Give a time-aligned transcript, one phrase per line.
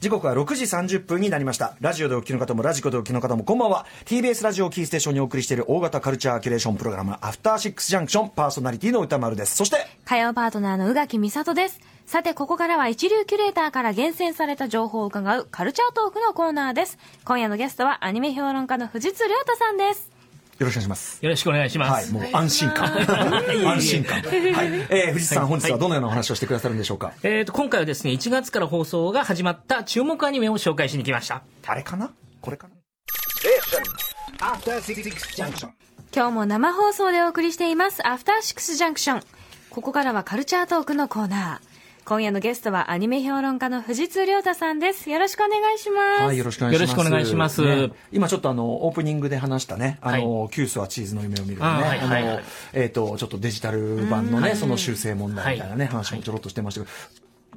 [0.00, 1.74] 時刻は6時30分になりました。
[1.80, 3.84] ラジオでお聞きの方もラジコでお聞きの方もこんばんは。
[4.04, 9.56] TBS ラジオキーステーションにお送りしている大型カルチャーキュレーションプログラムアフターシックスジャンクションパーソナリティの歌丸です。
[9.56, 11.80] そして火曜パートナーの宇垣美里です。
[12.06, 16.96] さてここからは一流キュレーターから厳選された情報を伺うカルチャートークのコーナーです。
[17.24, 20.17] 今夜のゲストはアニメ評論家の藤津亮太さんです。
[20.58, 21.18] よろしくお願いします。
[21.24, 22.12] よろしくお願いします。
[22.12, 22.86] はい、もう安心感。
[23.70, 24.22] 安心感。
[24.22, 24.32] はい、
[24.90, 27.12] えー、藤さん、本日はどのようなお話をしてくださるんでしょうか？
[27.22, 31.42] えっ、と、今回はですね、1月から放送が始まった注目アニメを紹介しに来ました。
[31.64, 32.10] あれかな？
[32.40, 32.74] これかな？
[36.14, 39.22] 今日も生放送でお送りしています、アフターシックスジャンクション。
[39.70, 41.67] ここからはカルチャートークのコーナー。
[42.08, 45.10] 今夜のゲストはアニメ評論家の藤津亮太さんです。
[45.10, 46.22] よろしくお願いします。
[46.22, 46.90] はい、よろしくお願いします。
[46.90, 47.60] よろしくお願いします。
[47.60, 52.40] ね、今ちょっとあの、オープニングで話したね、あの、はい、キュースはチーズの夢を見るね、あはいはいはい、あの、
[52.72, 56.86] えっ、ー、と、ちょっとデジタル版のね、その修正問題みたいなね、話もちょろっとしてましたけ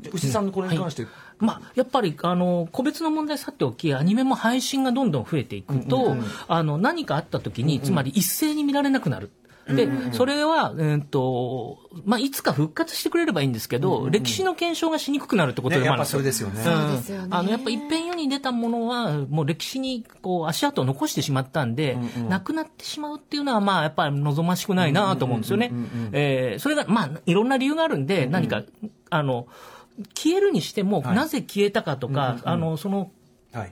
[0.04, 9.32] ど、牛さん、これに関して、はい、まあ、やっぱりあの個別の問題さておき、アニメも配信がどんどん増えていくと、うんうんうん、あの何かあったときに、つまり一斉に見られなくなる。
[9.68, 16.50] で、それは、えーとまあ、いつか復活してくれればいいんですけど、歴史の検証がしにくくなるってことでもあるんですよ。
[16.50, 17.28] ね、やっぱそれですよね。
[17.30, 25.72] あのやっぱ一遍世に出たものは、もう歴史にこう足跡を残してしまったんで、うんうん、なくなってしまうっていうのは、まあ、やっぱり望ましくないなと思うんですよね。
[26.60, 28.64] それが、まあ、いろんな理由があるんで、何か、
[29.10, 29.48] あの、
[30.16, 33.10] 消えるにしても、なぜ消えたかとか、あの、その、はい、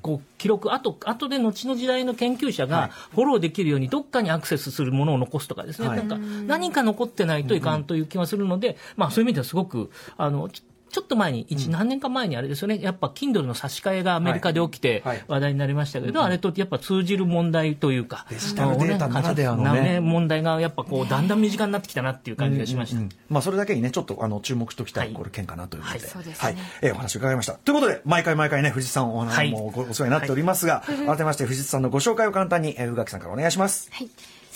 [0.02, 10.50] こう記録あと後で後の時代の研究者がフォローできるようにどっかにアクセスするものを残すとかですね、はい、なんか何か残ってないといかんという気がするので、まあ、そういう意味ではすごくあの
[10.92, 23.02] ちょっと前に、一、何年か前にあれですよね、やっぱ Kindle の差し替えがアメリカで起きて話題になりましたけど、あれとやっぱ通じる問題というか、デジタルデータならではのね、問題がやっぱこう、だんだん身近になってきたなっていう感じがしました。
[23.30, 27.54] まあ、それだけにね、ちょっとあの注目しておきたい、これ、件かなということで、はい、えお話を伺いました。
[27.54, 33.90] ということで、毎回毎回ね、藤井さんお話もお世話になっておりますが、改めまして藤井さんのご紹介を簡単に、宇垣さんからお願いします。
[33.92, 34.10] はい。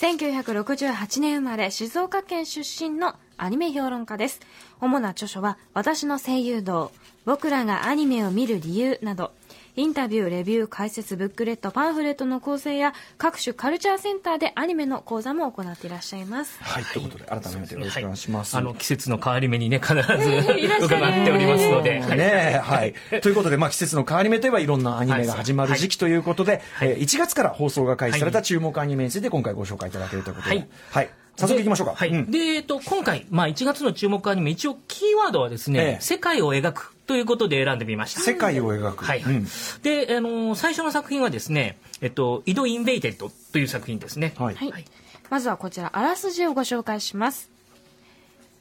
[0.04, 4.42] 1968年生まれ、静岡県出身のアニメ評論家です。
[4.82, 6.92] 主な著書は、私の声優道、
[7.24, 9.32] 僕らがアニメを見る理由など、
[9.76, 16.62] インタビュー、レビュー、解説、ブックレット、パンフレットの構成や各種カルチャーセンターでアニメの講座も行っていらっしゃいます。
[16.62, 18.56] はい、ということで改めてよろしくお願いします。
[18.56, 22.00] はい、あの季節の変わり目にね必ず伺っておりますので。
[22.02, 22.94] ねはい。
[23.22, 30.56] ということでまあ季節の変わり目といえばいろんなアニメが始まる時期ということで、はい、えー、1月から放送が開始された注目アニメについて今回ご紹介いただけるということで。
[30.56, 30.68] はい。
[30.92, 31.96] はい早速いきましょうか。
[31.96, 32.10] はい。
[32.10, 38.22] うん、で、えっと、今回、まあ、1月の注目アニメ、一応、キーワードはですね、ええ、世界を描くということで選んでみました。
[38.22, 39.04] 世界を描く。
[39.04, 39.22] はい。
[39.22, 39.46] うん、
[39.82, 44.34] で、あのー、最初の作品はですね、えっと、井戸インベイテッドという作品ですね。
[44.38, 44.56] はい。
[44.56, 44.86] はい、
[45.30, 47.50] まずはこちら、あらすじをご紹介します。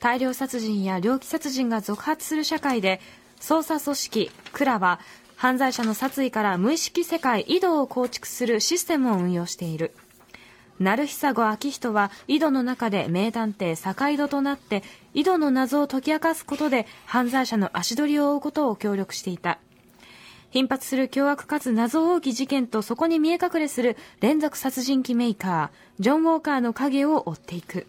[0.01, 3.01] 大量殺人や猟奇殺人が続発する社会で、
[3.41, 4.99] 捜査組織、クラは、
[5.37, 9.95] 犯罪者の殺意から無意識世界、井戸を構築するシステムを運用している。
[10.81, 14.83] 成久子昭人は井戸の中で名探偵坂井戸となって
[15.15, 19.59] 井戸の謎を解き明かすことで犯罪者の足取りを追うことを協力していた。
[20.51, 27.87] 頻発する凶悪かつ謎多き事件とそこに見え隠れする連続殺人鬼メーカージョン・ウォーカーの影を追っていく。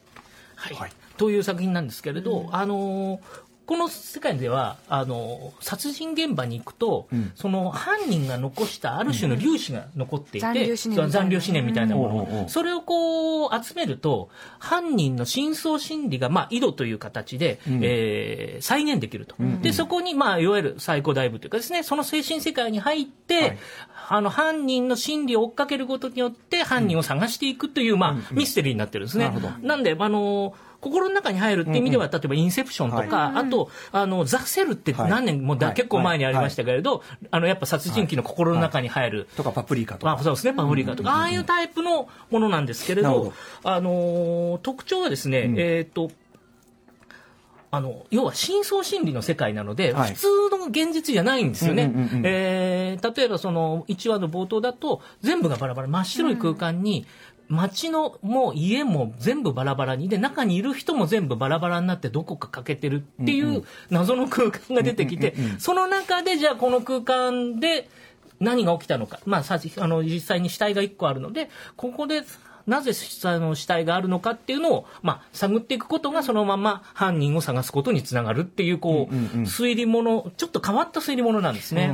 [0.56, 3.20] はい、という作品なんですけれど、うん、あの
[3.66, 14.29] この世界ではあの殺人現場に行くと、うん、その犯人が残したある種の粒子が残っていて、うん、残留思念みたいなもの、うん、それをこう集めると
[14.59, 23.57] 犯人の深層心理が、まあ、井戸という形で、うん、えー、再現できると、でそこに、まあ、いわゆるサイコダイブというかですねその精神世界に入って、はい、
[24.09, 29.31] あの犯人の心理を追っかけることによって犯人を探していくという、まあ、ミステリーになってるんですね。
[29.62, 30.53] なんであの
[30.84, 39.28] 心の中に入るっていう意味では、例えばインセプションとか、あと、あの、ザ・セルって何年も、結構前にありましたけれど、あの、やっぱ殺人鬼の心の中に入る。
[39.38, 40.20] とか、パプリカとか。
[40.22, 43.34] そうですね、パプリカとか、ああいうタイプのものなんですけれど、
[43.64, 46.12] あの、特徴はですね、えっと、
[47.74, 51.92] あの要は深層心理の世界なので、はい、普通の現実じゃないんですよね。
[52.22, 57.08] 例えばその1話の冒頭だと全部がバラバラ真っ白い空間に
[57.49, 67.90] 街のもう家も全部バラバラにで中にいる人も全部バラバラになってどこか欠けてるっていう謎の空間が出てきてその中でじゃあこの空間で
[68.40, 72.23] 何が起きたのか、まあ、さあの実際に死体が1個あるのでここで
[72.68, 72.92] なぜ
[73.24, 79.14] あの死体があるのかっていうのを、まあ、探っていくことがそのまま犯人を探すことにつながるっていうこう、
[79.44, 81.94] 推理ものちょっと変わった推理ものなんですね。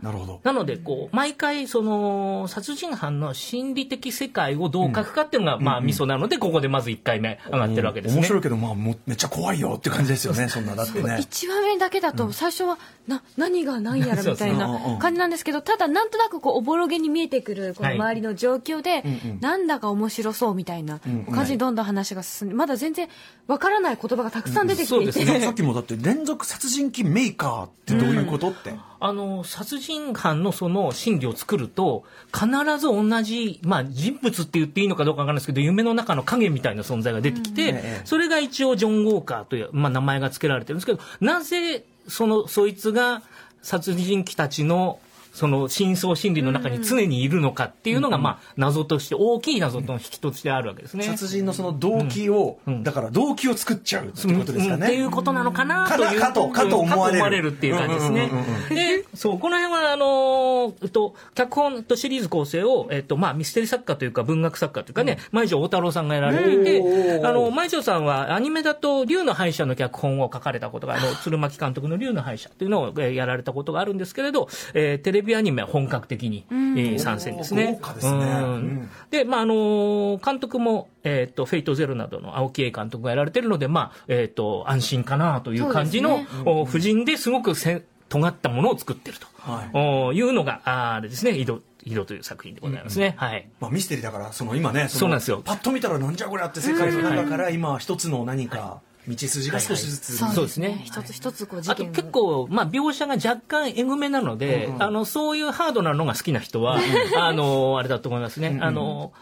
[0.00, 0.40] なるほど。
[0.44, 8.20] なのでこう毎回その殺人犯の心理的世界をどう書くかっていうのが、まあ、ミソなのでここでまず1回目上がってるわけですね。
[8.20, 11.16] 面白いけど、まあ、もめっちゃ怖いよって感じですよねそんなだってね。
[11.20, 19.02] 1話目だけだと最初はな何が何やらみたいな感じなんですけどただなんとなくこうおぼろげに見えてくるこの周りの状況で、
[19.40, 21.00] なんだか面白そうみたいな
[21.32, 23.08] 感じにどんどん話が進んでまだ全然
[23.46, 32.48] わからない言葉がたくさん出てきていて、ね、さっきもだって連続殺人鬼メーカーってどういうことって、あの殺人犯のその心理を作ると必
[32.78, 43.22] ず同じ、まあ、人物って言っていいのかどうかわからないですけど夢の中の影みたいな存在が出てきて、それが一応ジョン・ウォーカーという、まあ、名前が付けられてるんですけどなぜそのそいつが
[43.62, 44.98] 殺人鬼たちの
[45.38, 51.04] その深層心理の中に常にいるのかっていうのが、まあ、謎として、大きい謎の引きとしてあるわけですね。
[51.04, 54.86] 殺人のその動機を、だから動機を作っちゃうってことですかね。
[54.86, 56.20] っていうことなのかなという。
[56.20, 57.48] かと、かと思われる。
[57.48, 58.30] っていう感じですね。
[58.68, 77.78] で、そう、この辺は、あの、えっと、脚本とシリーズ構成を、えっと、まあ、ミステリー作家というか、文学作家というかね、前城大太郎さんがやられていて、あの、前城さんはアニメだと、竜の敗者の脚本を書かれたことが、あの、鶴巻監督の竜の敗者というのをやられたことがあるんですけれど、えー、テレビアニメは本格的に、えー、参戦ですね。
[77.94, 78.88] ですね。
[79.10, 93.16] で、まあ、あの監督も、えっ、ー、と、フェイトゼロなどの青木栄監督がやられてるので、まあ、えっ、ー、と、安心かなという感じの、ね、夫人ですごくせ尖ったものを作ってると、はい、いうのが、あれですね、井戸、井戸という作品でございますね。
[93.18, 93.48] うんうん、はい。
[93.60, 95.42] まあ、ミステリーだから、その今ね、そうなんですよ。
[95.44, 100.82] パッと見たらなんじゃこりゃって世界の中から今一つの何か、はい道筋が少しずつ、はいはい、そうですね。
[100.84, 106.78] 一つ一つこうあと結構、まあ、描写が若干えぐめなので、うんうん、あのそういうハードなのが好きな人は
[107.16, 108.48] あのあれだと思いますね。
[108.48, 109.12] うんうん、あの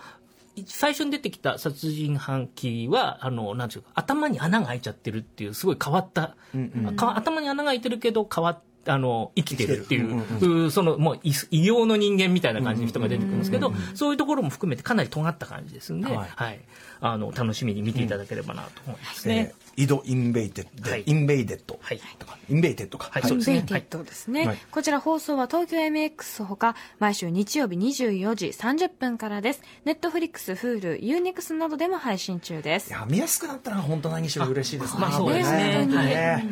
[0.67, 16.61] 最初に出てきた殺人犯機は、あの、なんていうか、頭に穴が開いちゃってるっていう、すごい変わった、うんうん、頭に穴が開いてるけど変わっあの生きてるっていう、うんうん、そのもう異様の人間みたいな感じの人が出てくるんですけど、そういうところも含めてかなり尖った感じですんで、はい、はい、
[17.01, 19.55] あの楽しみに見ていただければなと思いますね。
[19.77, 29.61] 井戸 INVADED、はい、INVADED、はい、INVADED か、はい、インベイデッドですね、はい、こちら放送は東京 MX ほか毎週日曜日24時30分からです。
[29.85, 32.89] Netflix、Hulu、U-NEXT などでも配信中です。
[32.91, 35.01] いや見やすくなったら本当何しろ嬉しいですね。
[35.01, 36.45] まあそうですね、ね、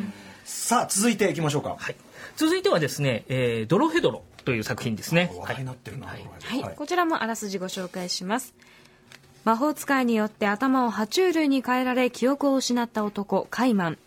[0.43, 1.95] さあ続いていきましょうか、はい
[2.35, 5.31] 続いてはですね、えー、ドロヘドロという作品ですね。
[5.37, 8.53] 話題になってるな、はい、はい、こちらもあらすじご紹介します。
[9.45, 13.97] 魔法使いによって頭を爬虫類に変えられ記憶を失った男、カイマン。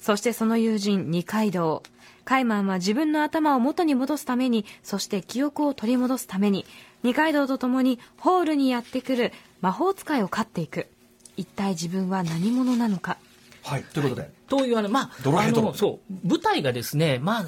[0.00, 1.82] そしてその友人、二階堂。
[2.24, 6.64] カイマンは自分の頭を元に戻すために、そして記憶を取り戻すために、
[7.02, 10.86] 二階堂と共にホールにやってくる魔法使いを飼っていく。
[11.36, 13.16] 一体自分は何者なのか。
[13.64, 14.20] はい、ということで。
[14.22, 17.46] はい、というあの、まあ、あの、そう、舞台がですね、まあ、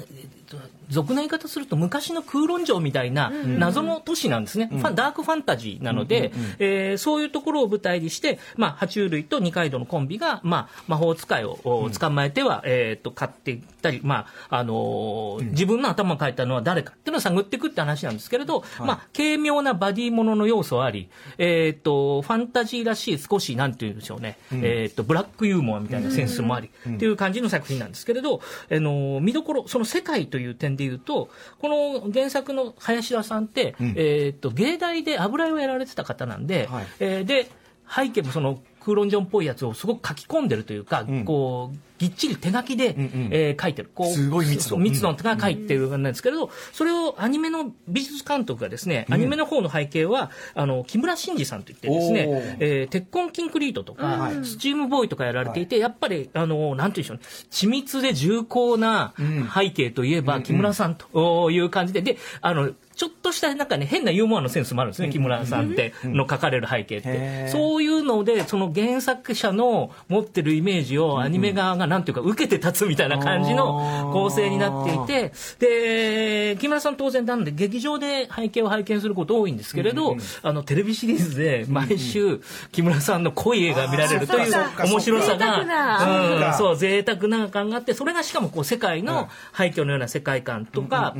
[0.89, 28.41] 俗な言い方すると昔の空論城みたいな謎の都市なんですね、うん、ダークファンタジーなので、うんうんうん、えー、そういうところを舞台にして、まあ、爬虫類と二階堂のコンビが、まあ、魔法使いを捕まえては、うん、えー、と買っていったり、まああのーうん、自分の頭を描いたのは誰かっていうのを探っていくって話なんですけれど、はい、まあ、軽妙なバディものの要素あり、えーと、ファンタジーらしい少しなんていうんでしょうね、うん、えーと、ブラックユーモアみたいなセンスもあり、っていう感じの作品なんですけれど、
[28.71, 37.49] あの見どころその世界という点でいうと、この原作の林田さんって、うん、えー、っと、芸大で油絵をやられてた方なんで、はい、えー、で、
[37.89, 43.91] 背景もその空論ジョンっぽいやつをすごく書き込んでるというか、うん、こう、ぎっちり手書きで、うんうん、えー、書いてる。
[43.93, 44.77] こうすごい密度。
[44.77, 59.13] 密度が書いてるんですけれど、うん、それをアニメの美術監督がですね、アニメの方の背景は、あの、木村真二さんといってですね、えー、鉄痕キンクリートとか、スチームボーイとかやられていて、やっぱり、あの、なんていうんでしょうね、緻密で重厚な
[59.53, 67.47] 背景といえば、木村さんという感じで、で、あの、ちょっとしたなんかね、変なユーモアのセンスもあるんですね、木村さんっての書かれる背景って。
[67.47, 82.41] そういうので、その原作者の持ってるイメージをアニメ側がなんていうか受けて立つみたいな感じの構成になっていて、で、木村さん当然なんで劇場で背景を拝見すること多いんですけれど、あの、テレビシリーズで毎週
[82.71, 84.53] 木村さんの濃い絵が見られるという
[84.85, 91.15] 面白さが、うん、そう、贅沢な感があって、それがしかもこう世界の廃墟のような世界観とか、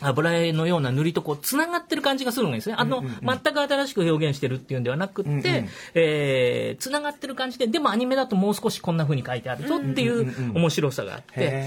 [0.00, 2.74] 油絵のような塗りとこうつながってる感じがするんですね。
[2.76, 11.64] あの、うんうんうん、全く新しく表現してるっていうんではなくって、うんうん、えー、つながってる感じで、でもアニメだともう少しこんな風に書いてあるぞっていう面白さがあって、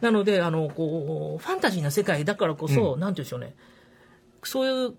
[0.00, 3.54] なので、あの、こう、ファンタジーな世界だからこそ、うん、なんて言うんでしょうね、
[4.42, 4.94] そういう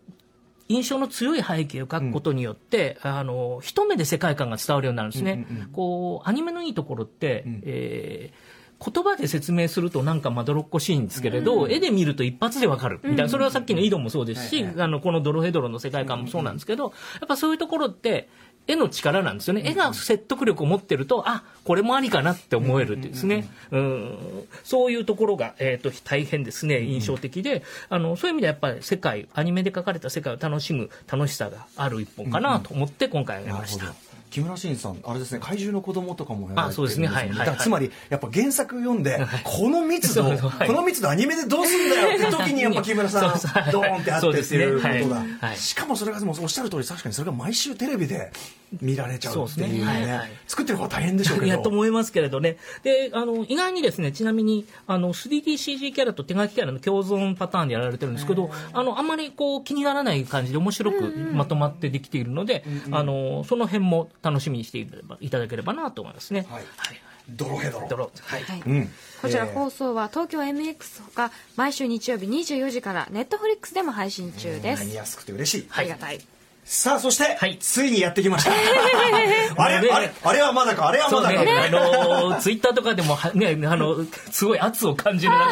[0.68, 5.46] 印象の強い背景を描くことによって、うん、あの一目で世界観が伝わるようになるんですね。
[5.50, 13.00] うんうんうん、こうアニメのいいところって、うん、えー言葉で説明するとなんかまどろっこしいんですけれど、うん、絵で見ると一発でわかる。
[13.04, 16.90] みたいな、それはさっきの井戸もそうですし、あのこのドロヘドロの世界観もそうなんですけど、や
[17.26, 18.28] っぱそういうところって
[18.68, 19.62] 絵の力なんですよね。
[19.64, 23.48] 絵が説得力を持ってると、あ、これもありかなって思えるってですね。
[23.72, 24.18] うん、
[24.64, 34.15] そういうところが、えっ、ー、と、大変ですね、印象的で、あの、そういう意味ではやっぱり世界、アニメで描かれた世界を楽しむ楽しさがある一本かなと思って今回あげました。
[34.36, 37.30] 木村慎さん、あれですね、怪獣の子供とかもあ、そうですね、はい。
[37.30, 43.22] はい、つまり、やっぱ原作読んで、この密度、この密度アニメでどうすんだよって時に、やっぱ木村さん、
[43.72, 45.56] ドーンってあってっていうことだ。
[45.56, 48.34] しかもそれが、もおっしゃる通り、確かにそれが毎週テレビで
[48.82, 50.22] 見られちゃうっていうね。
[50.48, 51.48] 作ってる方は大変でしょうけど。
[51.48, 52.58] やと思いますけれどね。
[52.84, 66.48] で、あの、意外にですね、ちなみに、あの、3DCG キャラと手書きキャラの共存パターンでやられてるんですけど、あの、あんまりこう、気にならない感じで面白くまとまってできているので、あの、その辺も楽しみにしているばいただければなと思いますね。
[66.50, 66.64] はい。
[66.78, 66.98] はい、
[67.30, 67.88] ドロヘドロ。
[67.88, 68.12] ドロ。
[68.24, 68.44] はい。
[68.44, 68.90] はいうん、
[69.22, 74.86] こちら放送は東京 MX ほか毎週日曜日24時からネットフリックスでも配信中です。
[74.86, 75.68] 見やすくて嬉しい。
[75.72, 76.20] ありがたい。
[76.68, 78.50] さあそして、はい、ついにやってきました。
[79.56, 81.46] あれ、あれ、あれはまだか、あれはまだか。
[81.46, 83.98] ね、あのツイッターとかでもね、あの
[84.32, 85.46] すごい圧を感じる流れ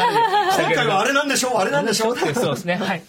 [0.65, 2.17] 今回はあれなんでしょう、あれなんでしょう。
[2.17, 2.77] そうですね。
[2.77, 3.03] はい。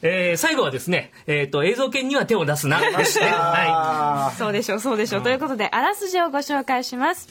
[0.00, 2.78] えー、最後はですね、えっ、ー、と映像権には手を出すな。
[2.78, 4.38] はい。
[4.38, 5.18] そうでしょう、そうでしょう。
[5.18, 7.28] うん、ということであらすじをご紹介します。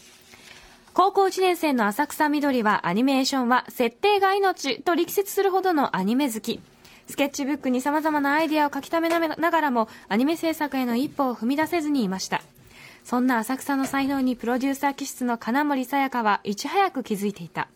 [0.94, 6.62] 高校1年生の浅草みどりはアニメーションは設定が命と力説するほどのアニメ好き。
[7.10, 12.44] スケッチブックに様々なアイデアを書き溜めながらも、アニメ制作への一歩を踏み出せずにいました。
[13.04, 17.68] そんな浅草の才能にプロデューサー気質の金森さやかはいち早く気づいていた。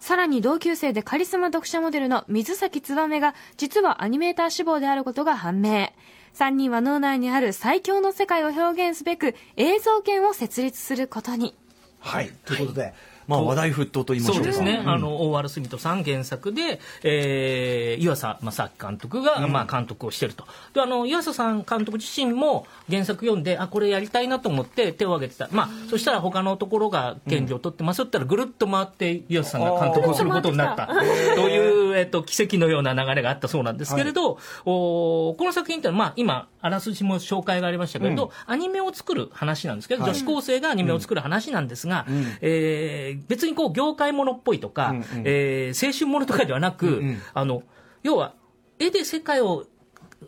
[0.00, 5.90] さらに同級生でカリスマ読者モデルの水崎燕が実はアニメーター志望であることが判明。
[6.34, 11.54] 3人は脳内にある最強の世界を表現すべく映像権を設立することに。
[12.00, 12.30] はい。
[12.44, 12.94] ということで、はい。
[13.28, 20.46] まあ、話題沸騰と言いましょうそうですね、うん、あの大原澄人さん原作で、えー、湯浅正明監督が、まあ、監督をしていると。
[20.72, 30.86] であの湯浅さん監督自身も原作読んであこれやりたいなと思って手を挙げてた、まあ、そしたら他のところが権利を取ってますったらぐるっと回って湯浅さんが監督をすることになった。
[30.86, 47.62] という、えっと、奇跡のような流れがあったそうなんですけれど、はい、おこの作品ってまあ、今あらすじも紹介がありましたけれど、うん、アニメを作る話なんですけど、はい、女子高生がアニメを作る話なんですが、うん、えー別にこう業界ものっぽいとか、うんうん、えー、青春ものとかではなく、うんうん、あの
[48.02, 48.34] 要は
[48.78, 49.66] 絵で世界を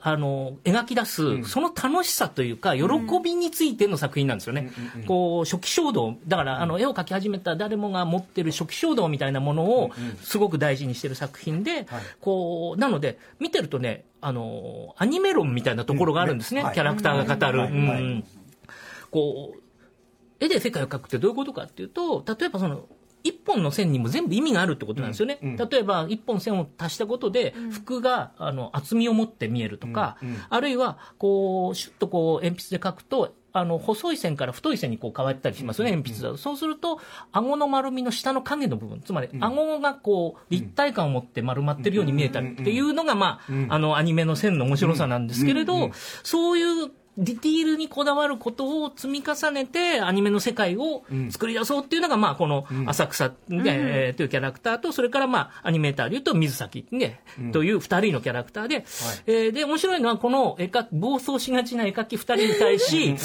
[0.02, 2.84] あの描き出す、その楽しさというか喜
[3.22, 4.72] びについての作品なんですよね。
[5.06, 6.16] こう初期衝動。
[6.26, 9.90] だからあの絵を描き始めた誰もが持ってる初期衝動みたいなものを
[10.22, 11.86] すごく大事にしてる作品で、
[12.20, 17.64] こうなので見てるとねあのアニメ論みたいなところがあるんですね、キャラクターが語る。
[17.64, 18.24] うん。
[19.10, 19.60] こう
[20.42, 22.86] 絵で世界を描くってどういうことかっていうと例えばその
[23.22, 25.38] 一本の線にも全部意味があるってことなんですよね。
[25.42, 36.36] うんうん、例えば、一本線を足したことで、服が、あの、厚みを持って見えるとか、うんうん、あるいは、こう、シュッとこう、鉛筆で描くと、あの、細い線から太い線にこう変わったりしますよね、鉛筆だと。
[36.36, 37.00] そうすると、
[37.32, 45.90] 顎の丸みの下の影の部分、つまり、顎がこう、立体感を持って丸まってるように見えたりっていうのが、まあ、あの、アニメの線の面白さなんですけれど、
[46.22, 57.20] そういうディティールにこだわることを積み重ねてアニメの世界を作り出そうっていうのが、まあ、この浅草で、というキャラクターとそれから、まあ、アニメーターでいうと水崎、ね
[57.52, 58.84] という2人のキャラクターで、はい、
[59.26, 63.16] えー、で面白いのはこの絵描暴走しがちな絵描き2人に対し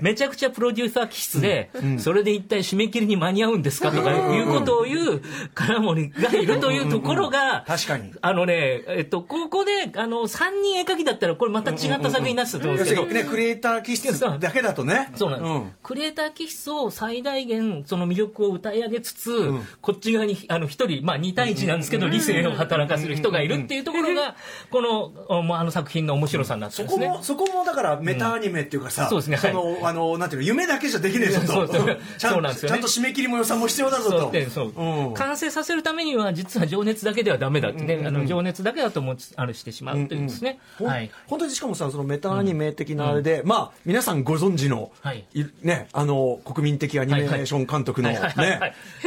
[0.00, 5.22] めちゃくちゃプロデューサー気質で、うん、それで一体締め切りに間に合うんですかとかいうことを言う
[5.54, 8.12] 金森がいるというところが確かに。
[8.20, 15.10] あのね、えっと、ここであの3人絵描きだったらこれまた違った作品になってたと思うんですけど、ね、クリエイター気質だけだとね。
[15.14, 15.50] そうなんです。
[15.50, 24.36] うん、クリエイター気質を最大限、その魅力を歌い上げつつ、うん、こっち側に、あの、一人、まあ、2対1なんですけど、理性を働かせる人がいるっていうところが、
[24.70, 27.06] この、あの作品の面白さになってますね。
[27.06, 29.36] そこも、そこもだから、メタアニメっていうかさ、そうですね。
[29.36, 31.46] その、あの、なんていうの、夢だけじゃできねえぞと。
[31.46, 34.32] そうそうなんですよ、ちゃんと締め切りも予算も必要だぞと。
[34.50, 35.14] そう。
[35.14, 40.58] 完成させるためには、実は情熱だけではダメだってね、あの、情熱だけだと思あるしてしまうというですね。
[40.80, 41.10] はい。
[41.26, 45.26] 本当にしかもさ、そのメタアニメ的なあれで、まあ、皆さんご存知の、はい、
[45.62, 48.18] ね、あの国民的アニメーション監督のね、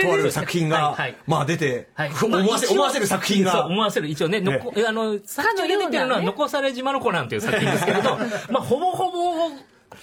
[0.02, 1.88] とある作品が、まあ出て、
[2.22, 3.66] 思わせ思わせる作品が。
[3.68, 4.08] 思わせる。
[4.10, 8.18] 一応ね、のこあの作中で出てるのは残され島のコナンという作品ですけれど、
[8.52, 9.56] まあほぼほぼ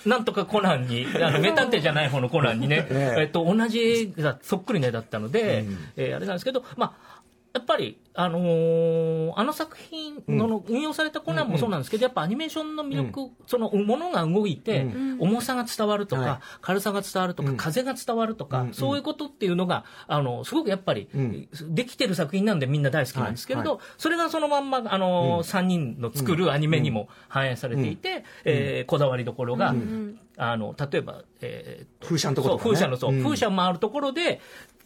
[0.07, 5.65] なんとかコナンに、あの名探偵じゃない方のコナンにね、えっと、同じそっくりねだったので、
[5.97, 7.12] えあれなんですけど、まあ、
[7.55, 14.87] やっぱり、あのー、あの作品の運用されたコナンもそうなんですけど、やっぱアニメーションの魅力、うん、そのものが動いて、
[15.19, 21.09] 重さが伝わるとか、はい、軽さが伝わるとか、風が伝わるとか、そういうことっていうのが、あの、すごくやっぱり、
[21.69, 29.75] できてる作品なんでみんな大好きなんですけれど、それがそのまんま、あのー、3人の作るアニメにも反映されていて、えー、こだわりどころが、
[30.39, 34.41] あの、例えば、えー、風車のところ、ね、風車の、そう、風車回るところで、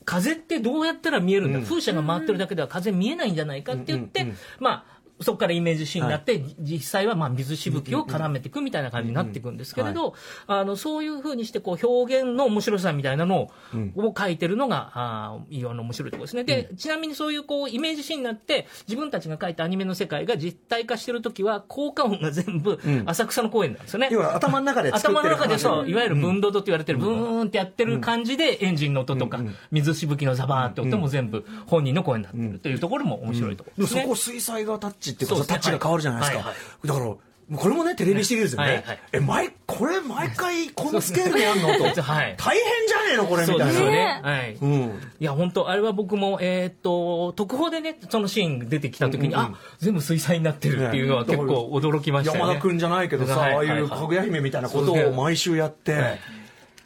[0.07, 10.15] 風ってどうやったら見えるんだ、うん、風車が回ってるだけでは風見えないんじゃないかって言って、まあそこからイメージシーンになって、はい、実際はまあ水しぶきを絡めていくみたいな感じになっていくんですけれど、
[10.47, 13.51] あのそういうふうにしてこう表現の面白さみたいなの
[13.97, 16.45] を書いてるのが、あいろんな面白いところですね。
[16.45, 24.09] で、ちなみにそういうこうイメージシーンになって、自分たちが書いたアニメの世界が実体化してるときは、効果音が全部浅草の公園なんですよね。
[24.11, 34.03] 要は頭の中で頭の中でそう、いわゆる分度と言われてる、ブーンってやってる感じで、エンジンの音とか、水しぶきのザバーって音も全部本人の声になってるというところも面白いところですね。
[34.03, 36.39] そこ水彩画タッチっていうか、タッチが変わるじゃないですか。
[36.39, 36.53] はいは
[36.85, 37.15] い、だから、
[37.57, 38.69] これもね、テレビシリーズよね。
[38.69, 41.69] はいはい、え、毎、これ毎回このスケールでやんの？
[41.77, 41.85] と。
[42.03, 43.65] はい、大変じゃねえのこれみたいな。
[43.67, 44.21] そうですよね。
[44.21, 44.57] はい。
[44.61, 45.01] うん。
[45.21, 52.41] いや、本当あれは僕も、えー、っと、特報でね、そのシーン出てきた時に、うんうん、あ、全部水彩になってるっていうのは結構驚きましたね。
[52.41, 56.19] 山田君じゃないけどさ、ああいうかぐや姫みたいなことを毎週やって、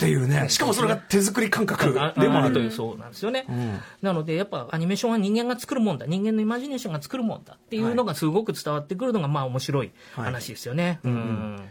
[0.00, 2.54] っていうね、しかもそれが手作り感覚でもある。
[2.54, 11.00] という、そうなんですよね、うん、なのでやっぱアニメーションは人間が作るもんだ、人間のイマジネーションが作るもんだっていうのがすごく伝わってくるのが、まあ面白い話ですよね。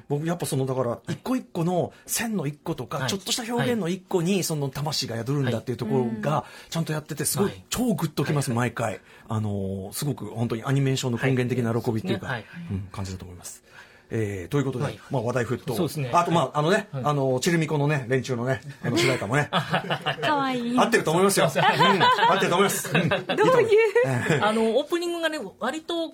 [0.08, 9.02] 僕やっぱそのだから一個一個の線の一個とか、ちょっとした表現の一個にその魂が宿るんだっていうところがちゃんとやっててすごい超グッときます、毎回。
[9.28, 12.40] あのすごく本当にアニメーションの根源的な喜びっていうか、
[12.92, 13.64] 感じだと思います。
[14.12, 15.76] えー、ということで、はい、まあ話題沸騰。
[15.76, 16.10] そうですね。
[16.14, 19.50] あと、まあ、あのね、はい、あの、チルミコのね、連中のね、あの主題歌もね。
[20.22, 20.80] かわいい。
[20.80, 21.52] 合ってると思いますよ。
[21.54, 22.90] うん、合ってると思います。
[22.92, 24.44] うん、どういう？
[24.44, 26.14] あの、オープニングがね、割と、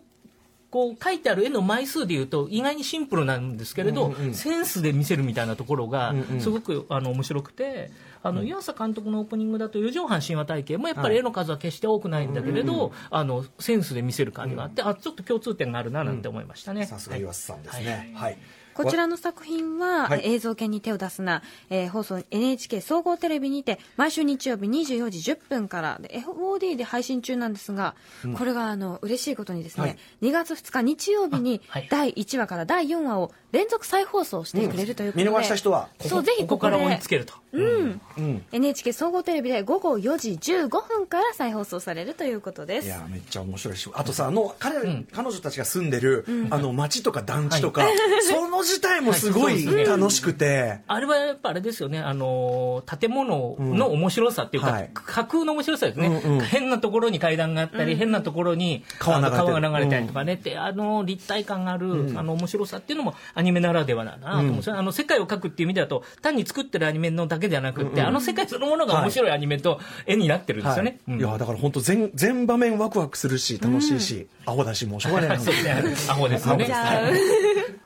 [0.75, 7.91] こう書いてある絵の枚数でいうと意外にシンプルなんですけれど、うんうん、センスで見せるみたいなところがすごくあの面白くて、
[8.21, 16.85] あの、湯浅監督のオープニングだと、四畳半神話体系もやっぱり絵の数は決して多くないんだけれど、あの、センスで見せる感じがあって、あ、ちょっと共通点があるななんて思いましたね。
[16.85, 18.11] さすが湯浅さんですね。
[18.13, 18.37] はい
[18.75, 42.87] こちらの作品は、はい、映像系に手を出すな、えー、放送 NHK 総合テレビにて毎週日曜日24時10分からで FOD で配信中なんですが、うん、これがあの嬉しいことにですね、はい、2月2日日曜日に第1話から第4話を連続再放送してくれるということで、うん、見逃した人はそうぜひここから追いつけると、うん、うん、NHK 総合テレビで午後4時15分から再放送されるということです。
[42.87, 51.99] いやめっちゃ面白いしあとさあの彼,、彼女たちが住んでる、あの町とか団地とか、はい、その自体もすごい楽しくて、あれはやっぱあれですよね。
[51.99, 71.19] あの建物の面白さっていうか、はい、架空の面白さですね、うんうん、変なところに階段があったり、変なところに川が流れたりとかね、ってあの立体感がある、あの面白さっていうのもアニメならではだなと思うんですよ、あの世界を描くっていう意味だと単に作ってるアニメのだけじゃなくて、あの世界そのものが面白いアニメと絵になってるんですよね、い。
[71.19, 75.39] やだから本当全全場面ワクワクするし楽しいし、アホだしもうしょうがない。
[75.39, 76.11] そうですね。
[76.11, 76.67] アホですよね。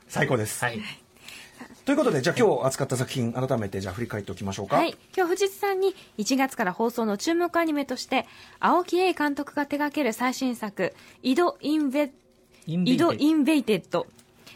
[0.08, 0.69] 最高です、はい
[1.84, 4.76] ということで、じゃあ今日扱った作品、改めてじゃあ振り返っておきましょうか。
[4.76, 4.96] はい。
[5.16, 8.26] 今日藤津さんに1月から放送の注目アニメとして、
[8.60, 12.12] あおきえい監督が手掛ける最新作、井戸インベ、
[12.66, 14.06] 井戸インベイテッド。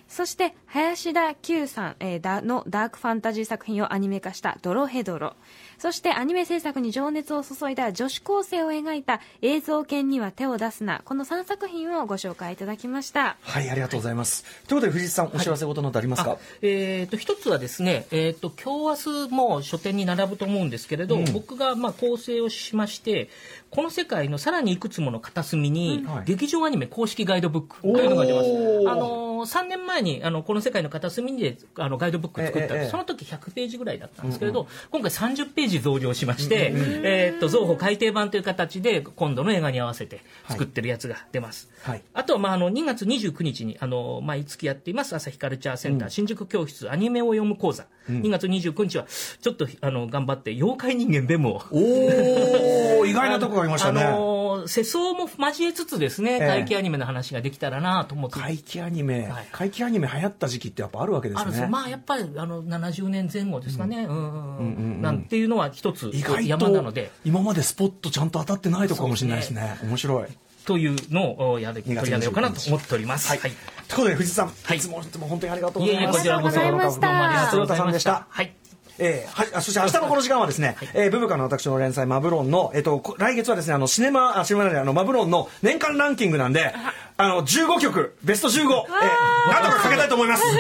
[0.07, 5.34] そして、林田球さん、えー、だのダークファンタジー作品をアニメ化したドロヘドロ。
[5.78, 11.00] そしてアニメ制作に情熱を注いだ女子高生を描いた映像研には手を出すな。
[11.04, 13.37] この3作品をご紹介いただきました。
[13.42, 23.28] はいありがとうございます、はい、ということで藤井さんお知らせ事などありますか、はい、えーと、一つはですね、えーと、今日明日も書店に並ぶと思うんですけれど、うん、僕がまあ構成をしまして
[23.70, 28.48] この世界のさらにいくつもの片隅に、劇場アニメ公式ガイドブックというのが出ます。
[28.88, 41.70] あの3年前にあのこの世界の片隅であのガイドブック作った、ええ、その時100ページぐらいだったんですけれど、うんうん、今回30ページ増量しまして、うんうん、えー、っと増補改訂版という形で今度の映画に合わせて作ってるやつが出ます。
[41.83, 49.06] はい、あとは、まあ、あの2月29日にあの毎月やっています朝日カルチャーセンター、新宿教室アニメを読む講座、うん、2月29日は
[49.40, 54.02] ちょっとあの頑張って妖怪人間ベムをお意外なところありましたね。
[54.02, 58.38] あの世相も交えつつですね、怪奇アニメの話ができたらなと思って。
[58.38, 61.66] 怪奇アニメ、はい、怪奇アニメ流行った時期ってやっぱあるわけですね。
[61.66, 64.04] まあやっぱりあの70年前後ですかね。
[64.04, 64.16] うん。
[64.16, 66.10] うんうんなんていうのは一つ
[66.42, 67.10] 山なので。
[67.24, 69.76] 今までスポットちゃんと当たってないとこかもしれないですね。
[69.78, 70.28] すね面白い。
[70.66, 73.29] というのをやる取り上げようかなと思っております。
[73.29, 73.38] はい。
[73.40, 73.55] という
[73.88, 76.27] ことで藤井さん、はい、いつもいつも本当にありがとうございます。
[76.27, 78.27] いえいえこちらこそどうもありがとうございました。
[78.29, 78.55] はい。
[78.98, 86.72] えー、はそして明日のこの時間はですね、はい、えー、ブブカの私の連載マブロンの、えっ、ー、と、来月はですね、あの、シネマ、あ、シネマあの、マブロンの年間ランキングなんで、
[87.16, 90.44] あの、15曲、ベスト15、えー、なんとかかけたいと思います。